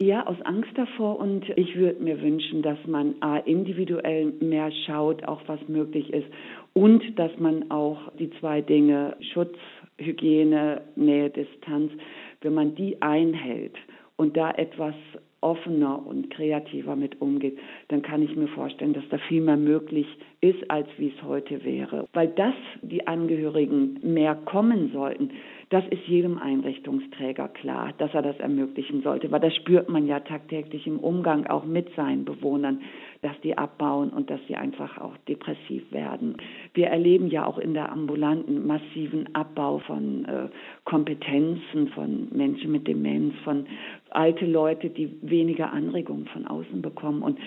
Ja, 0.00 0.26
aus 0.26 0.36
Angst 0.42 0.70
davor 0.74 1.20
und 1.20 1.48
ich 1.56 1.76
würde 1.76 2.02
mir 2.02 2.20
wünschen, 2.20 2.62
dass 2.62 2.78
man 2.86 3.14
individuell 3.44 4.32
mehr 4.40 4.72
schaut, 4.86 5.24
auch 5.24 5.42
was 5.46 5.60
möglich 5.68 6.12
ist 6.12 6.26
und 6.74 7.18
dass 7.18 7.30
man 7.38 7.70
auch 7.70 7.98
die 8.18 8.30
zwei 8.40 8.60
Dinge 8.60 9.16
Schutz, 9.32 9.56
Hygiene, 9.98 10.82
Nähe, 10.96 11.30
Distanz, 11.30 11.92
wenn 12.42 12.54
man 12.54 12.74
die 12.74 13.00
einhält 13.00 13.76
und 14.16 14.36
da 14.36 14.50
etwas 14.52 14.94
offener 15.44 16.04
und 16.04 16.30
kreativer 16.30 16.96
mit 16.96 17.20
umgeht, 17.20 17.58
dann 17.88 18.02
kann 18.02 18.22
ich 18.22 18.34
mir 18.34 18.48
vorstellen, 18.48 18.94
dass 18.94 19.04
da 19.10 19.18
viel 19.18 19.42
mehr 19.42 19.58
möglich 19.58 20.06
ist, 20.40 20.70
als 20.70 20.88
wie 20.96 21.12
es 21.16 21.22
heute 21.22 21.64
wäre. 21.64 22.08
Weil 22.14 22.28
das 22.28 22.54
die 22.82 23.06
Angehörigen 23.06 24.00
mehr 24.02 24.34
kommen 24.34 24.90
sollten, 24.92 25.30
das 25.70 25.84
ist 25.88 26.06
jedem 26.06 26.38
Einrichtungsträger 26.38 27.48
klar, 27.48 27.92
dass 27.98 28.14
er 28.14 28.22
das 28.22 28.38
ermöglichen 28.38 29.02
sollte, 29.02 29.30
weil 29.30 29.40
das 29.40 29.54
spürt 29.56 29.88
man 29.88 30.06
ja 30.06 30.20
tagtäglich 30.20 30.86
im 30.86 30.98
Umgang 30.98 31.46
auch 31.46 31.64
mit 31.64 31.94
seinen 31.94 32.24
Bewohnern, 32.24 32.80
dass 33.22 33.38
die 33.42 33.56
abbauen 33.56 34.10
und 34.10 34.30
dass 34.30 34.40
sie 34.46 34.54
einfach 34.54 34.98
auch 34.98 35.16
depressiv 35.28 35.90
werden. 35.90 36.36
Wir 36.74 36.88
erleben 36.88 37.28
ja 37.28 37.46
auch 37.46 37.58
in 37.58 37.74
der 37.74 37.90
ambulanten 37.90 38.66
massiven 38.66 39.34
Abbau 39.34 39.78
von 39.78 40.24
äh, 40.26 40.48
Kompetenzen 40.84 41.88
von 41.88 42.28
Menschen 42.32 42.70
mit 42.70 42.86
Demenz, 42.86 43.34
von 43.44 43.66
alte 44.14 44.46
Leute, 44.46 44.90
die 44.90 45.16
weniger 45.22 45.72
Anregungen 45.72 46.26
von 46.26 46.46
außen 46.46 46.82
bekommen. 46.82 47.22
Und 47.22 47.38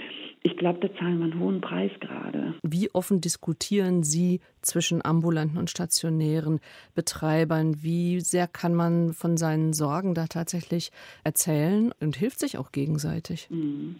ich 0.44 0.58
glaube, 0.58 0.80
da 0.80 0.94
zahlen 0.96 1.20
wir 1.20 1.26
einen 1.26 1.40
hohen 1.40 1.62
Preis 1.62 1.92
gerade. 2.00 2.54
Wie 2.64 2.90
offen 2.94 3.22
diskutieren 3.22 4.04
Sie 4.04 4.40
zwischen 4.62 5.04
ambulanten 5.04 5.58
und 5.58 5.70
stationären 5.70 6.60
Betreibern? 6.96 7.78
Wie 7.82 8.20
sehr 8.20 8.48
kann 8.48 8.74
man 8.74 9.14
von 9.14 9.38
seinen 9.38 9.74
Sorgen 9.74 10.14
da 10.14 10.28
tatsächlich 10.28 10.92
erzählen 11.24 11.92
und 12.00 12.16
hilft 12.16 12.40
sich 12.40 12.58
auch 12.58 12.72
gegenseitig? 12.72 13.48
Mhm. 13.50 13.96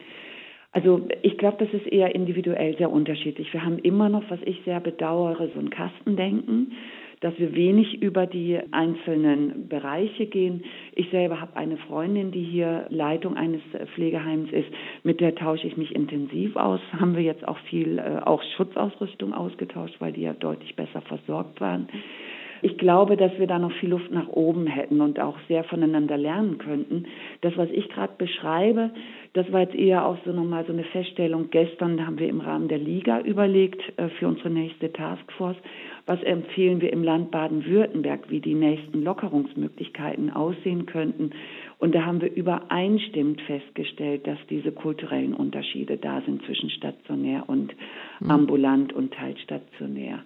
Also 0.74 1.08
ich 1.24 1.38
glaube, 1.38 1.66
das 1.66 1.74
ist 1.74 1.88
eher 1.88 2.14
individuell 2.14 2.78
sehr 2.78 2.92
unterschiedlich. 2.92 3.52
Wir 3.52 3.66
haben 3.66 3.80
immer 3.80 4.10
noch, 4.10 4.30
was 4.30 4.40
ich 4.46 4.62
sehr 4.64 4.80
bedauere, 4.80 5.50
so 5.54 5.60
ein 5.60 5.72
Kastendenken 5.72 6.74
dass 7.22 7.38
wir 7.40 7.56
wenig 7.56 8.02
über 8.02 8.28
die 8.28 8.60
einzelnen 8.72 9.68
Bereiche 9.68 10.28
gehen. 10.28 10.64
Ich 10.94 11.10
selber 11.10 11.42
habe 11.42 11.56
eine 11.56 11.78
Freundin, 11.78 12.32
die 12.32 12.44
hier 12.44 12.86
Leitung 12.90 13.36
eines 13.36 13.62
Pflegeheims 13.96 14.52
ist, 14.52 14.70
mit 15.04 15.20
der 15.20 15.36
tausche 15.36 15.68
ich 15.68 15.78
mich 15.78 15.96
intensiv 15.96 16.56
aus. 16.56 16.80
Haben 16.94 17.16
wir 17.16 17.24
jetzt 17.24 17.48
auch 17.48 17.58
viel, 17.70 17.98
äh, 17.98 18.20
auch 18.24 18.44
Schutzausrüstung 18.56 19.34
ausgetauscht, 19.34 19.96
weil 20.00 20.14
die 20.14 20.22
ja 20.22 20.34
deutlich 20.34 20.76
besser 20.76 21.02
versorgt 21.02 21.60
waren. 21.60 21.88
Ich 22.62 22.78
glaube, 22.78 23.18
dass 23.18 23.32
wir 23.38 23.48
da 23.48 23.60
noch 23.60 23.72
viel 23.74 23.90
Luft 23.90 24.12
nach 24.12 24.28
oben 24.30 24.68
hätten 24.68 25.02
und 25.02 25.20
auch 25.20 25.38
sehr 25.48 25.64
voneinander 25.64 26.18
lernen 26.18 26.58
könnten. 26.58 27.06
Das, 27.42 27.56
was 27.58 27.70
ich 27.72 27.90
gerade 27.90 28.14
beschreibe, 28.18 28.92
das 29.34 29.52
war 29.52 29.62
jetzt 29.62 29.76
eher 29.76 30.06
auch 30.06 30.18
so 30.26 30.32
nochmal 30.32 30.66
so 30.66 30.74
eine 30.74 30.84
Feststellung. 30.84 31.50
Gestern 31.52 32.06
haben 32.06 32.18
wir 32.18 32.28
im 32.28 32.42
Rahmen 32.42 32.68
der 32.68 32.80
Liga 32.80 33.20
überlegt 33.20 33.82
äh, 33.98 34.10
für 34.20 34.28
unsere 34.28 34.50
nächste 34.50 34.92
Taskforce, 34.92 35.58
was 36.06 36.22
empfehlen 36.24 36.82
wir 36.82 36.92
im 36.92 37.04
Land 37.04 37.32
Baden-Württemberg, 37.32 38.30
wie 38.30 38.40
die 38.40 38.56
nächsten 38.56 39.04
Lockerungsmöglichkeiten 39.04 40.32
aussehen 40.32 40.86
könnten. 40.86 41.32
Und 41.80 41.94
da 41.94 42.06
haben 42.06 42.22
wir 42.22 42.34
übereinstimmend 42.34 43.42
festgestellt, 43.42 44.26
dass 44.26 44.40
diese 44.50 44.72
kulturellen 44.72 45.34
Unterschiede 45.34 45.98
da 45.98 46.22
sind 46.22 46.44
zwischen 46.46 46.72
stationär 46.72 47.44
und 47.48 47.76
mhm. 48.20 48.32
ambulant 48.32 48.94
und 48.94 49.14
teilstationär. 49.14 50.24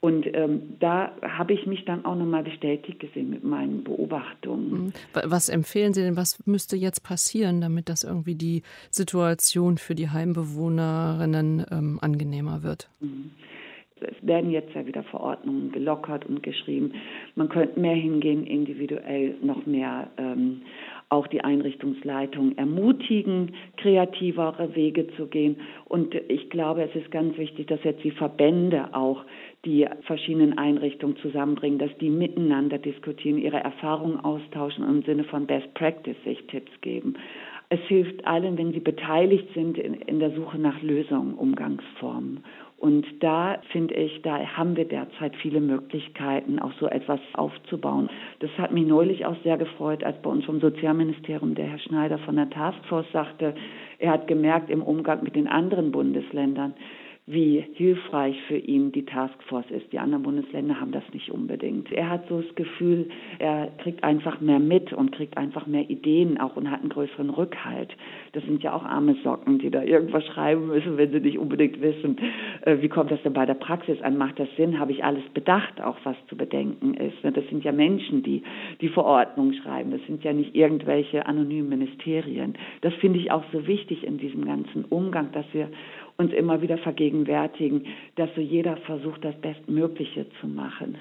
Und 0.00 0.26
ähm, 0.34 0.76
da 0.80 1.12
habe 1.20 1.52
ich 1.52 1.66
mich 1.66 1.84
dann 1.84 2.06
auch 2.06 2.16
nochmal 2.16 2.42
bestätigt 2.42 3.00
gesehen 3.00 3.28
mit 3.28 3.44
meinen 3.44 3.84
Beobachtungen. 3.84 4.84
Mhm. 4.86 4.92
Was 5.24 5.50
empfehlen 5.50 5.92
Sie 5.92 6.00
denn, 6.00 6.16
was 6.16 6.44
müsste 6.46 6.74
jetzt 6.76 7.02
passieren, 7.02 7.60
damit 7.60 7.90
das 7.90 8.02
irgendwie 8.02 8.34
die 8.34 8.62
Situation 8.90 9.76
für 9.76 9.94
die 9.94 10.08
Heimbewohnerinnen 10.08 11.66
ähm, 11.70 11.98
angenehmer 12.00 12.62
wird? 12.62 12.88
Mhm. 13.00 13.32
Es 14.00 14.26
werden 14.26 14.50
jetzt 14.50 14.74
ja 14.74 14.86
wieder 14.86 15.02
Verordnungen 15.02 15.72
gelockert 15.72 16.24
und 16.24 16.42
geschrieben. 16.42 16.94
Man 17.34 17.50
könnte 17.50 17.78
mehr 17.78 17.94
hingehen, 17.94 18.46
individuell 18.46 19.34
noch 19.42 19.66
mehr 19.66 20.10
ähm, 20.16 20.62
auch 21.10 21.26
die 21.26 21.42
Einrichtungsleitung 21.42 22.56
ermutigen, 22.56 23.52
kreativere 23.76 24.74
Wege 24.74 25.08
zu 25.16 25.26
gehen. 25.26 25.56
Und 25.86 26.14
ich 26.28 26.50
glaube, 26.50 26.82
es 26.82 26.94
ist 26.94 27.10
ganz 27.10 27.36
wichtig, 27.36 27.66
dass 27.66 27.82
jetzt 27.82 28.04
die 28.04 28.12
Verbände 28.12 28.94
auch 28.94 29.24
die 29.64 29.86
verschiedenen 30.02 30.56
Einrichtungen 30.56 31.16
zusammenbringen, 31.16 31.78
dass 31.78 31.90
die 31.98 32.10
miteinander 32.10 32.78
diskutieren, 32.78 33.38
ihre 33.38 33.58
Erfahrungen 33.58 34.20
austauschen 34.20 34.84
und 34.84 34.98
im 34.98 35.02
Sinne 35.02 35.24
von 35.24 35.46
Best 35.46 35.74
Practice 35.74 36.16
sich 36.24 36.46
Tipps 36.46 36.72
geben. 36.80 37.14
Es 37.68 37.80
hilft 37.86 38.26
allen, 38.26 38.56
wenn 38.56 38.72
sie 38.72 38.80
beteiligt 38.80 39.48
sind 39.54 39.78
in, 39.78 39.94
in 39.94 40.18
der 40.18 40.32
Suche 40.32 40.58
nach 40.58 40.80
Lösungen, 40.82 41.34
Umgangsformen. 41.34 42.42
Und 42.80 43.04
da 43.20 43.58
finde 43.72 43.92
ich, 43.94 44.22
da 44.22 44.38
haben 44.56 44.74
wir 44.74 44.86
derzeit 44.86 45.36
viele 45.36 45.60
Möglichkeiten, 45.60 46.58
auch 46.58 46.72
so 46.80 46.86
etwas 46.86 47.20
aufzubauen. 47.34 48.08
Das 48.38 48.50
hat 48.56 48.72
mich 48.72 48.86
neulich 48.86 49.26
auch 49.26 49.36
sehr 49.44 49.58
gefreut, 49.58 50.02
als 50.02 50.16
bei 50.22 50.30
uns 50.30 50.46
vom 50.46 50.60
Sozialministerium 50.60 51.54
der 51.54 51.66
Herr 51.66 51.78
Schneider 51.78 52.16
von 52.20 52.36
der 52.36 52.48
Taskforce 52.48 53.12
sagte, 53.12 53.54
er 53.98 54.12
hat 54.12 54.26
gemerkt 54.28 54.70
im 54.70 54.82
Umgang 54.82 55.22
mit 55.22 55.36
den 55.36 55.46
anderen 55.46 55.92
Bundesländern, 55.92 56.72
wie 57.26 57.64
hilfreich 57.74 58.36
für 58.48 58.56
ihn 58.56 58.92
die 58.92 59.04
Taskforce 59.04 59.70
ist. 59.70 59.92
Die 59.92 59.98
anderen 59.98 60.24
Bundesländer 60.24 60.80
haben 60.80 60.90
das 60.90 61.04
nicht 61.12 61.30
unbedingt. 61.30 61.92
Er 61.92 62.10
hat 62.10 62.28
so 62.28 62.40
das 62.40 62.54
Gefühl, 62.56 63.08
er 63.38 63.68
kriegt 63.78 64.02
einfach 64.02 64.40
mehr 64.40 64.58
mit 64.58 64.92
und 64.92 65.12
kriegt 65.12 65.36
einfach 65.36 65.66
mehr 65.66 65.88
Ideen 65.88 66.40
auch 66.40 66.56
und 66.56 66.70
hat 66.70 66.80
einen 66.80 66.88
größeren 66.88 67.30
Rückhalt. 67.30 67.96
Das 68.32 68.44
sind 68.44 68.62
ja 68.62 68.72
auch 68.72 68.84
arme 68.84 69.14
Socken, 69.22 69.58
die 69.58 69.70
da 69.70 69.82
irgendwas 69.82 70.24
schreiben 70.26 70.66
müssen, 70.66 70.96
wenn 70.96 71.12
sie 71.12 71.20
nicht 71.20 71.38
unbedingt 71.38 71.80
wissen, 71.80 72.16
äh, 72.62 72.78
wie 72.80 72.88
kommt 72.88 73.10
das 73.10 73.22
denn 73.22 73.32
bei 73.32 73.46
der 73.46 73.54
Praxis 73.54 74.00
an? 74.02 74.16
Macht 74.16 74.38
das 74.38 74.48
Sinn? 74.56 74.78
Habe 74.78 74.92
ich 74.92 75.04
alles 75.04 75.24
bedacht, 75.34 75.80
auch 75.80 75.96
was 76.04 76.16
zu 76.28 76.36
bedenken 76.36 76.94
ist? 76.94 77.22
Ne? 77.22 77.32
Das 77.32 77.46
sind 77.48 77.64
ja 77.64 77.72
Menschen, 77.72 78.22
die 78.22 78.42
die 78.80 78.88
Verordnungen 78.88 79.54
schreiben. 79.54 79.90
Das 79.90 80.00
sind 80.06 80.24
ja 80.24 80.32
nicht 80.32 80.54
irgendwelche 80.54 81.26
anonymen 81.26 81.68
Ministerien. 81.68 82.54
Das 82.80 82.94
finde 82.94 83.18
ich 83.18 83.30
auch 83.30 83.44
so 83.52 83.66
wichtig 83.66 84.04
in 84.04 84.18
diesem 84.18 84.44
ganzen 84.44 84.84
Umgang, 84.86 85.32
dass 85.32 85.46
wir 85.52 85.68
uns 86.20 86.34
immer 86.34 86.60
wieder 86.60 86.76
vergegenwärtigen, 86.76 87.86
dass 88.16 88.28
so 88.34 88.42
jeder 88.42 88.76
versucht, 88.76 89.24
das 89.24 89.34
Bestmögliche 89.40 90.26
zu 90.38 90.46
machen. 90.46 90.98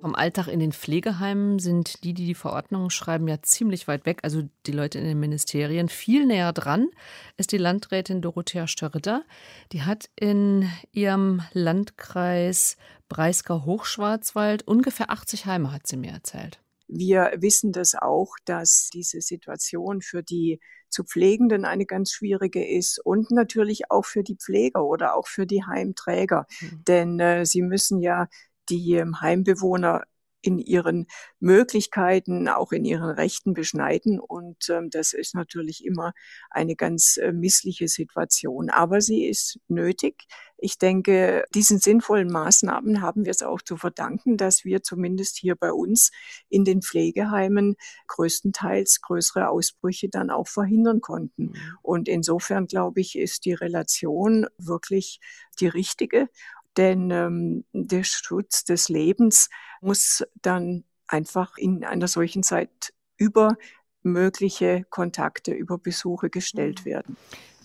Vom 0.00 0.14
Alltag 0.14 0.48
in 0.48 0.58
den 0.58 0.72
Pflegeheimen 0.72 1.58
sind 1.58 2.02
die, 2.02 2.14
die 2.14 2.24
die 2.24 2.34
Verordnungen 2.34 2.88
schreiben, 2.88 3.28
ja 3.28 3.42
ziemlich 3.42 3.86
weit 3.88 4.06
weg. 4.06 4.20
Also 4.22 4.48
die 4.64 4.72
Leute 4.72 4.98
in 4.98 5.04
den 5.04 5.20
Ministerien. 5.20 5.90
Viel 5.90 6.24
näher 6.24 6.54
dran 6.54 6.88
ist 7.36 7.52
die 7.52 7.58
Landrätin 7.58 8.22
Dorothea 8.22 8.66
Störritter. 8.66 9.24
Die 9.72 9.82
hat 9.82 10.08
in 10.18 10.70
ihrem 10.92 11.42
Landkreis 11.52 12.78
Breisgau-Hochschwarzwald 13.10 14.66
ungefähr 14.66 15.10
80 15.10 15.44
Heime, 15.44 15.72
hat 15.72 15.86
sie 15.86 15.98
mir 15.98 16.12
erzählt. 16.12 16.58
Wir 16.88 17.32
wissen 17.36 17.72
das 17.72 17.94
auch, 17.94 18.34
dass 18.44 18.88
diese 18.92 19.20
Situation 19.20 20.00
für 20.00 20.22
die 20.22 20.60
zu 20.88 21.04
Pflegenden 21.04 21.64
eine 21.64 21.84
ganz 21.84 22.12
schwierige 22.12 22.66
ist 22.66 22.98
und 22.98 23.30
natürlich 23.30 23.90
auch 23.90 24.06
für 24.06 24.22
die 24.22 24.36
Pfleger 24.36 24.84
oder 24.84 25.14
auch 25.14 25.26
für 25.26 25.46
die 25.46 25.64
Heimträger. 25.64 26.46
Mhm. 26.60 26.84
Denn 26.86 27.20
äh, 27.20 27.44
sie 27.46 27.62
müssen 27.62 28.00
ja 28.00 28.28
die 28.68 28.94
ähm, 28.94 29.20
Heimbewohner 29.20 30.04
in 30.40 30.58
ihren 30.58 31.06
Möglichkeiten, 31.40 32.48
auch 32.48 32.72
in 32.72 32.84
ihren 32.84 33.10
Rechten 33.10 33.54
beschneiden. 33.54 34.20
Und 34.20 34.68
ähm, 34.68 34.90
das 34.90 35.12
ist 35.12 35.34
natürlich 35.34 35.84
immer 35.84 36.12
eine 36.50 36.76
ganz 36.76 37.16
äh, 37.16 37.32
missliche 37.32 37.88
Situation. 37.88 38.70
Aber 38.70 39.00
sie 39.00 39.26
ist 39.26 39.58
nötig. 39.68 40.26
Ich 40.60 40.78
denke, 40.78 41.44
diesen 41.54 41.78
sinnvollen 41.78 42.28
Maßnahmen 42.28 43.00
haben 43.00 43.24
wir 43.24 43.30
es 43.30 43.42
auch 43.42 43.62
zu 43.62 43.76
verdanken, 43.76 44.36
dass 44.36 44.64
wir 44.64 44.82
zumindest 44.82 45.36
hier 45.38 45.54
bei 45.54 45.72
uns 45.72 46.10
in 46.48 46.64
den 46.64 46.82
Pflegeheimen 46.82 47.76
größtenteils 48.08 49.00
größere 49.00 49.48
Ausbrüche 49.48 50.08
dann 50.08 50.30
auch 50.30 50.48
verhindern 50.48 51.00
konnten. 51.00 51.52
Mhm. 51.52 51.78
Und 51.82 52.08
insofern, 52.08 52.66
glaube 52.66 53.00
ich, 53.00 53.16
ist 53.16 53.44
die 53.44 53.54
Relation 53.54 54.46
wirklich 54.58 55.20
die 55.60 55.68
richtige. 55.68 56.28
Denn 56.76 57.10
ähm, 57.10 57.64
der 57.72 58.04
Schutz 58.04 58.64
des 58.64 58.88
Lebens 58.88 59.48
muss 59.80 60.24
dann 60.42 60.84
einfach 61.06 61.56
in 61.56 61.84
einer 61.84 62.08
solchen 62.08 62.42
Zeit 62.42 62.92
über 63.16 63.56
mögliche 64.02 64.84
Kontakte, 64.90 65.52
über 65.52 65.78
Besuche 65.78 66.30
gestellt 66.30 66.80
mhm. 66.80 66.90
werden. 66.90 67.16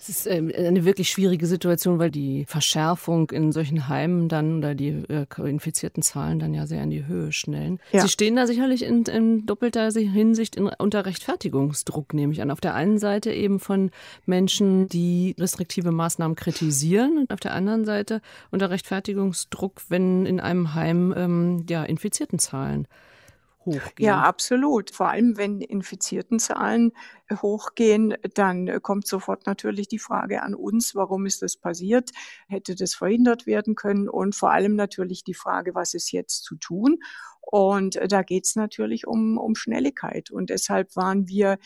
Es 0.04 0.10
ist 0.10 0.28
ähm, 0.28 0.52
eine 0.54 0.84
wirklich 0.84 1.10
schwierige 1.10 1.48
Situation, 1.48 1.98
weil 1.98 2.12
die 2.12 2.44
Verschärfung 2.46 3.32
in 3.32 3.54
solchen 3.54 3.88
Heimen 3.88 4.28
dann 4.28 4.58
oder 4.58 4.76
die 4.76 4.90
äh, 4.90 5.26
infizierten 5.48 6.04
Zahlen 6.04 6.40
dann 6.40 6.54
ja 6.54 6.68
sehr 6.68 6.84
in 6.84 6.90
die 6.90 7.06
Höhe 7.06 7.32
schnellen. 7.32 7.80
Ja. 7.94 8.02
Sie 8.02 8.10
stehen 8.10 8.36
da 8.36 8.46
sicherlich 8.46 8.84
in, 8.84 9.04
in 9.04 9.46
doppelter 9.46 9.90
Hinsicht 9.92 10.58
in, 10.58 10.70
unter 10.78 11.06
Rechtfertigungsdruck, 11.06 12.14
nehme 12.14 12.34
ich 12.34 12.42
an. 12.42 12.52
Auf 12.52 12.60
der 12.60 12.76
einen 12.76 12.98
Seite 12.98 13.32
eben 13.32 13.62
von 13.62 13.92
Menschen, 14.26 14.90
die 14.90 15.38
restriktive 15.40 15.94
Maßnahmen 15.94 16.36
kritisieren 16.36 17.20
und 17.20 17.32
auf 17.32 17.40
der 17.40 17.54
anderen 17.54 17.86
Seite 17.86 18.20
unter 18.52 18.72
Rechtfertigungsdruck, 18.72 19.84
wenn 19.88 20.26
in 20.26 20.42
einem 20.42 20.74
Heim 20.74 21.14
ähm, 21.16 21.66
ja, 21.70 21.82
infizierten 21.86 22.40
Zahlen 22.40 22.90
hochgehen. 23.66 24.08
Ja, 24.08 24.22
absolut. 24.22 24.92
Vor 24.92 25.10
allem, 25.10 25.38
wenn 25.38 25.62
Infiziertenzahlen 25.62 26.92
äh, 27.28 27.36
hochgehen, 27.38 28.16
dann 28.34 28.68
äh, 28.68 28.80
kommt 28.82 29.08
sofort 29.08 29.46
natürlich 29.46 29.88
die 29.88 30.00
Frage 30.00 30.42
an 30.42 30.56
uns, 30.56 30.96
warum 30.96 31.26
ist 31.26 31.42
das 31.42 31.58
passiert? 31.58 32.12
Hätte 32.48 32.76
das 32.76 32.96
verhindert 32.96 33.46
werden 33.46 33.76
können? 33.76 34.10
Und 34.10 34.36
vor 34.36 34.52
allem 34.52 34.76
natürlich 34.76 35.24
die 35.24 35.34
Frage, 35.34 35.76
was 35.76 35.94
ist 35.94 36.12
jetzt 36.12 36.44
zu 36.44 36.56
tun? 36.56 37.00
Und 37.42 37.96
äh, 37.98 38.08
da 38.08 38.24
geht 38.24 38.46
es 38.46 38.56
natürlich 38.56 39.08
um, 39.08 39.38
um 39.38 39.56
Schnelligkeit. 39.56 40.32
Und 40.32 40.50
deshalb 40.50 40.96
waren 40.96 41.28
wir 41.28 41.58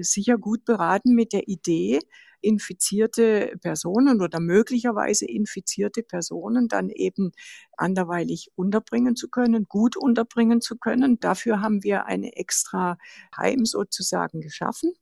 sicher 0.00 0.38
gut 0.38 0.64
beraten 0.64 1.14
mit 1.16 1.32
der 1.32 1.48
Idee, 1.48 1.98
infizierte 2.40 3.56
Personen 3.60 4.20
oder 4.20 4.40
möglicherweise 4.40 5.26
infizierte 5.26 6.02
Personen 6.02 6.68
dann 6.68 6.90
eben 6.90 7.32
anderweitig 7.76 8.50
unterbringen 8.54 9.16
zu 9.16 9.28
können, 9.28 9.66
gut 9.68 9.96
unterbringen 9.96 10.60
zu 10.60 10.76
können. 10.76 11.20
Dafür 11.20 11.60
haben 11.60 11.82
wir 11.82 12.06
eine 12.06 12.36
extra 12.36 12.98
Heim 13.36 13.64
sozusagen 13.64 14.40
geschaffen, 14.40 14.92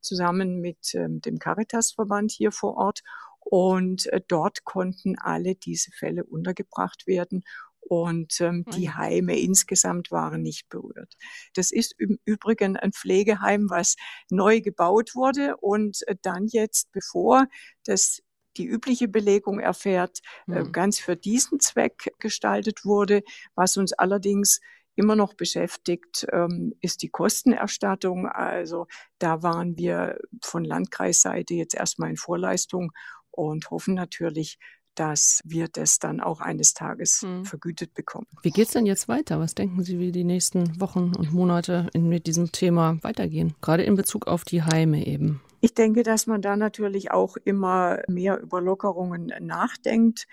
zusammen 0.00 0.60
mit 0.60 0.94
ähm, 0.94 1.20
dem 1.20 1.38
Caritasverband 1.38 2.30
hier 2.32 2.52
vor 2.52 2.76
Ort. 2.76 3.02
Und 3.40 4.06
äh, 4.06 4.20
dort 4.28 4.64
konnten 4.64 5.16
alle 5.18 5.54
diese 5.54 5.90
Fälle 5.90 6.24
untergebracht 6.24 7.06
werden 7.06 7.44
und 7.88 8.40
ähm, 8.40 8.64
oh 8.66 8.70
die 8.70 8.90
Heime 8.90 9.38
insgesamt 9.38 10.10
waren 10.10 10.42
nicht 10.42 10.68
berührt. 10.68 11.14
Das 11.54 11.70
ist 11.70 11.94
im 11.98 12.18
Übrigen 12.24 12.76
ein 12.76 12.92
Pflegeheim, 12.92 13.70
was 13.70 13.96
neu 14.30 14.60
gebaut 14.60 15.14
wurde 15.14 15.56
und 15.56 16.06
äh, 16.06 16.16
dann 16.20 16.46
jetzt, 16.46 16.92
bevor 16.92 17.46
das 17.84 18.20
die 18.56 18.66
übliche 18.66 19.08
Belegung 19.08 19.60
erfährt, 19.60 20.20
äh, 20.48 20.62
mhm. 20.62 20.72
ganz 20.72 20.98
für 20.98 21.16
diesen 21.16 21.60
Zweck 21.60 22.12
gestaltet 22.18 22.84
wurde, 22.84 23.22
was 23.54 23.76
uns 23.76 23.92
allerdings 23.92 24.60
immer 24.96 25.14
noch 25.14 25.34
beschäftigt, 25.34 26.26
ähm, 26.32 26.74
ist 26.80 27.02
die 27.02 27.08
Kostenerstattung. 27.08 28.26
Also 28.26 28.86
da 29.18 29.42
waren 29.44 29.78
wir 29.78 30.18
von 30.42 30.64
Landkreisseite 30.64 31.54
jetzt 31.54 31.74
erstmal 31.74 32.10
in 32.10 32.16
Vorleistung 32.16 32.92
und 33.30 33.70
hoffen 33.70 33.94
natürlich, 33.94 34.58
dass 34.98 35.40
wir 35.44 35.68
das 35.68 35.98
dann 35.98 36.20
auch 36.20 36.40
eines 36.40 36.74
Tages 36.74 37.22
hm. 37.22 37.44
vergütet 37.44 37.94
bekommen. 37.94 38.26
Wie 38.42 38.50
geht 38.50 38.66
es 38.66 38.72
denn 38.72 38.86
jetzt 38.86 39.08
weiter? 39.08 39.38
Was 39.38 39.54
denken 39.54 39.82
Sie, 39.82 39.98
wie 39.98 40.12
die 40.12 40.24
nächsten 40.24 40.80
Wochen 40.80 41.12
und 41.16 41.32
Monate 41.32 41.88
in, 41.92 42.08
mit 42.08 42.26
diesem 42.26 42.52
Thema 42.52 42.98
weitergehen? 43.02 43.54
Gerade 43.60 43.84
in 43.84 43.94
Bezug 43.94 44.26
auf 44.26 44.44
die 44.44 44.62
Heime 44.62 45.06
eben. 45.06 45.40
Ich 45.60 45.74
denke, 45.74 46.02
dass 46.02 46.26
man 46.26 46.42
da 46.42 46.56
natürlich 46.56 47.10
auch 47.10 47.36
immer 47.36 48.00
mehr 48.08 48.40
über 48.40 48.60
Lockerungen 48.60 49.32
nachdenkt. 49.40 50.26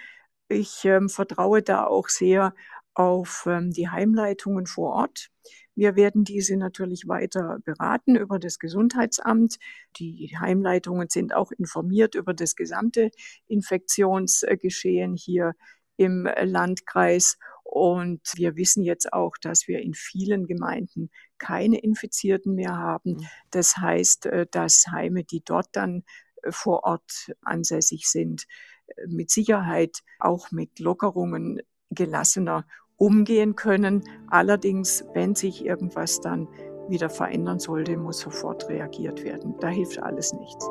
Ich 0.47 0.85
ähm, 0.85 1.09
vertraue 1.09 1.63
da 1.63 1.85
auch 1.85 2.09
sehr 2.09 2.53
auf 2.93 3.45
ähm, 3.47 3.71
die 3.71 3.89
Heimleitungen 3.89 4.67
vor 4.67 4.93
Ort. 4.93 5.29
Wir 5.75 5.95
werden 5.95 6.23
diese 6.23 6.57
natürlich 6.57 7.07
weiter 7.07 7.59
beraten 7.65 8.15
über 8.15 8.39
das 8.39 8.59
Gesundheitsamt. 8.59 9.57
Die 9.97 10.35
Heimleitungen 10.39 11.09
sind 11.09 11.35
auch 11.35 11.51
informiert 11.51 12.15
über 12.15 12.33
das 12.33 12.55
gesamte 12.55 13.11
Infektionsgeschehen 13.47 15.15
hier 15.15 15.53
im 15.97 16.27
Landkreis. 16.41 17.37
Und 17.63 18.21
wir 18.35 18.55
wissen 18.55 18.83
jetzt 18.83 19.11
auch, 19.11 19.33
dass 19.41 19.67
wir 19.67 19.81
in 19.81 19.93
vielen 19.93 20.45
Gemeinden 20.45 21.09
keine 21.37 21.79
Infizierten 21.79 22.55
mehr 22.55 22.77
haben. 22.77 23.13
Mhm. 23.13 23.27
Das 23.51 23.77
heißt, 23.77 24.27
äh, 24.27 24.47
dass 24.49 24.85
Heime, 24.91 25.23
die 25.23 25.43
dort 25.43 25.67
dann 25.73 26.03
äh, 26.43 26.51
vor 26.51 26.83
Ort 26.83 27.33
ansässig 27.41 28.07
sind, 28.07 28.45
äh, 28.87 29.07
mit 29.07 29.31
Sicherheit 29.31 30.03
auch 30.19 30.51
mit 30.51 30.79
Lockerungen 30.79 31.61
gelassener 31.89 32.65
umgehen 32.97 33.55
können. 33.55 34.03
Allerdings, 34.29 35.05
wenn 35.13 35.35
sich 35.35 35.65
irgendwas 35.65 36.21
dann 36.21 36.47
wieder 36.87 37.09
verändern 37.09 37.59
sollte, 37.59 37.97
muss 37.97 38.19
sofort 38.19 38.69
reagiert 38.69 39.23
werden. 39.23 39.55
Da 39.59 39.67
hilft 39.67 40.01
alles 40.01 40.33
nichts. 40.33 40.69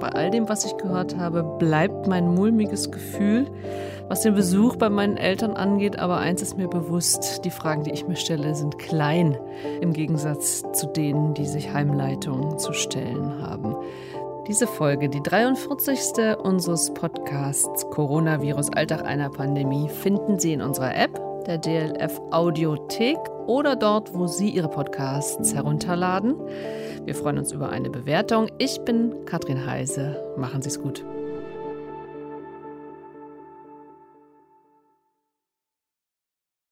Bei 0.00 0.08
all 0.10 0.30
dem, 0.30 0.48
was 0.48 0.64
ich 0.64 0.76
gehört 0.76 1.16
habe, 1.16 1.42
bleibt 1.58 2.06
mein 2.06 2.32
mulmiges 2.34 2.90
Gefühl, 2.90 3.46
was 4.08 4.22
den 4.22 4.34
Besuch 4.34 4.76
bei 4.76 4.88
meinen 4.88 5.16
Eltern 5.16 5.52
angeht. 5.52 5.98
Aber 5.98 6.18
eins 6.18 6.40
ist 6.40 6.56
mir 6.56 6.68
bewusst, 6.68 7.44
die 7.44 7.50
Fragen, 7.50 7.82
die 7.82 7.90
ich 7.90 8.06
mir 8.06 8.16
stelle, 8.16 8.54
sind 8.54 8.78
klein 8.78 9.36
im 9.80 9.92
Gegensatz 9.92 10.62
zu 10.72 10.86
denen, 10.86 11.34
die 11.34 11.46
sich 11.46 11.72
Heimleitungen 11.72 12.58
zu 12.58 12.72
stellen 12.72 13.42
haben. 13.42 13.76
Diese 14.48 14.66
Folge, 14.66 15.10
die 15.10 15.22
43. 15.22 16.38
unseres 16.42 16.94
Podcasts 16.94 17.86
Coronavirus 17.90 18.70
Alltag 18.72 19.04
einer 19.04 19.28
Pandemie, 19.28 19.90
finden 19.90 20.38
Sie 20.38 20.54
in 20.54 20.62
unserer 20.62 20.96
App, 20.96 21.20
der 21.44 21.58
DLF 21.58 22.18
Audiothek 22.30 23.18
oder 23.46 23.76
dort, 23.76 24.14
wo 24.14 24.26
Sie 24.26 24.48
Ihre 24.48 24.68
Podcasts 24.68 25.54
herunterladen. 25.54 26.36
Wir 27.04 27.14
freuen 27.14 27.36
uns 27.36 27.52
über 27.52 27.68
eine 27.68 27.90
Bewertung. 27.90 28.48
Ich 28.56 28.80
bin 28.80 29.26
Katrin 29.26 29.66
Heise. 29.66 30.18
Machen 30.38 30.62
Sie 30.62 30.70
es 30.70 30.80
gut. 30.80 31.04